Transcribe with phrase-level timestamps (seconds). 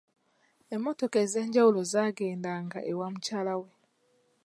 [0.75, 3.69] Emmotoka ez'enjawulo zaagendanga ewa mukyala we.